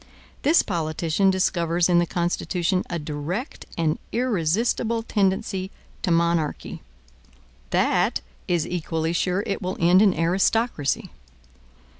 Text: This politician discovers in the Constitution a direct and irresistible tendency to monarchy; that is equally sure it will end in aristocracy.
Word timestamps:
This 0.41 0.63
politician 0.63 1.29
discovers 1.29 1.87
in 1.87 1.99
the 1.99 2.07
Constitution 2.07 2.83
a 2.89 2.97
direct 2.97 3.67
and 3.77 3.99
irresistible 4.11 5.03
tendency 5.03 5.69
to 6.01 6.09
monarchy; 6.09 6.81
that 7.69 8.21
is 8.47 8.65
equally 8.67 9.13
sure 9.13 9.43
it 9.45 9.61
will 9.61 9.77
end 9.79 10.01
in 10.01 10.17
aristocracy. 10.19 11.11